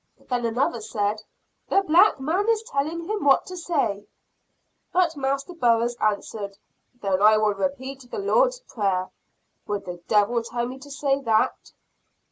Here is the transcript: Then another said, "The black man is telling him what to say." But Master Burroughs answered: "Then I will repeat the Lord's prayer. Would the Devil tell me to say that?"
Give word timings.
Then 0.29 0.47
another 0.47 0.81
said, 0.81 1.21
"The 1.69 1.83
black 1.83 2.19
man 2.19 2.49
is 2.49 2.63
telling 2.63 3.01
him 3.03 3.23
what 3.23 3.45
to 3.45 3.55
say." 3.55 4.07
But 4.91 5.15
Master 5.15 5.53
Burroughs 5.53 5.95
answered: 5.97 6.57
"Then 7.03 7.21
I 7.21 7.37
will 7.37 7.53
repeat 7.53 8.09
the 8.09 8.17
Lord's 8.17 8.61
prayer. 8.61 9.11
Would 9.67 9.85
the 9.85 10.01
Devil 10.07 10.41
tell 10.41 10.65
me 10.65 10.79
to 10.79 10.89
say 10.89 11.19
that?" 11.21 11.73